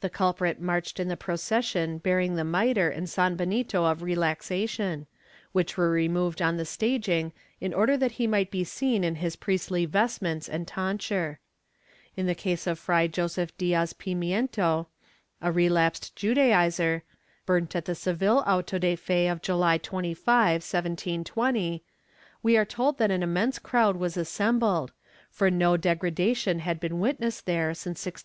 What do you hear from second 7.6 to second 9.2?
in order that he might be seen in